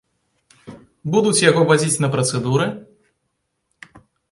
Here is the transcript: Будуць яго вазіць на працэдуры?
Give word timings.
Будуць 1.15 1.43
яго 1.49 1.61
вазіць 1.73 2.01
на 2.05 2.11
працэдуры? 2.17 2.67